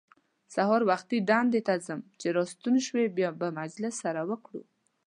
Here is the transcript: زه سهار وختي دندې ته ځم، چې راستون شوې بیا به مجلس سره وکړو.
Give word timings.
زه 0.05 0.07
سهار 0.55 0.81
وختي 0.89 1.17
دندې 1.31 1.61
ته 1.67 1.73
ځم، 1.85 2.01
چې 2.19 2.27
راستون 2.37 2.75
شوې 2.87 3.05
بیا 3.17 3.29
به 3.39 3.47
مجلس 3.61 3.93
سره 4.03 4.21
وکړو. 4.29 4.61